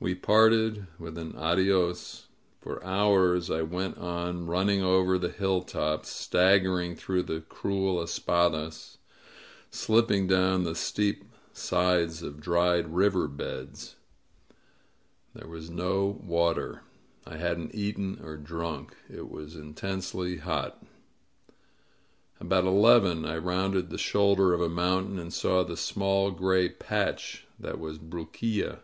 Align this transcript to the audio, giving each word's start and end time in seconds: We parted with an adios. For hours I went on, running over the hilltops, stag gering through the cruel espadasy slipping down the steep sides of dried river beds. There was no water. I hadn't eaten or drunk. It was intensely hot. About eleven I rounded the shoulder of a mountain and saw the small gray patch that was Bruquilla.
We 0.00 0.14
parted 0.14 0.86
with 0.98 1.18
an 1.18 1.36
adios. 1.36 2.28
For 2.62 2.82
hours 2.82 3.50
I 3.50 3.60
went 3.60 3.98
on, 3.98 4.46
running 4.46 4.82
over 4.82 5.18
the 5.18 5.28
hilltops, 5.28 6.08
stag 6.08 6.62
gering 6.62 6.96
through 6.96 7.24
the 7.24 7.42
cruel 7.42 8.00
espadasy 8.02 8.96
slipping 9.70 10.26
down 10.26 10.62
the 10.64 10.74
steep 10.74 11.24
sides 11.52 12.22
of 12.22 12.40
dried 12.40 12.94
river 12.94 13.28
beds. 13.28 13.96
There 15.34 15.46
was 15.48 15.68
no 15.68 16.18
water. 16.24 16.80
I 17.26 17.36
hadn't 17.36 17.74
eaten 17.74 18.20
or 18.24 18.38
drunk. 18.38 18.96
It 19.12 19.28
was 19.28 19.54
intensely 19.54 20.38
hot. 20.38 20.82
About 22.40 22.64
eleven 22.64 23.26
I 23.26 23.36
rounded 23.36 23.90
the 23.90 23.98
shoulder 23.98 24.54
of 24.54 24.62
a 24.62 24.70
mountain 24.70 25.18
and 25.18 25.30
saw 25.30 25.62
the 25.62 25.76
small 25.76 26.30
gray 26.30 26.70
patch 26.70 27.46
that 27.60 27.78
was 27.78 27.98
Bruquilla. 27.98 28.78